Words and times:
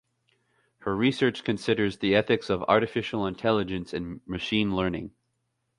Her 0.79 0.95
research 0.95 1.43
considers 1.43 1.99
the 1.99 2.15
ethics 2.15 2.49
of 2.49 2.63
artificial 2.67 3.27
intelligence 3.27 3.93
and 3.93 4.19
machine 4.25 4.75
learning. 4.75 5.11